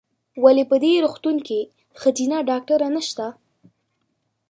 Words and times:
ولې 0.43 0.63
په 0.69 0.75
دي 0.83 0.93
روغتون 1.03 1.37
کې 1.47 1.59
ښځېنه 2.01 2.37
ډاکټره 2.49 2.87
نشته؟ 2.95 3.25